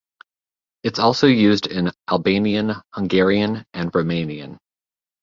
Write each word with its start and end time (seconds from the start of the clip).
It's 0.81 0.97
also 0.97 1.27
used 1.27 1.67
in 1.67 1.91
Albanian, 2.09 2.71
Hungarian 2.95 3.67
and 3.71 3.91
Romanian. 3.91 4.57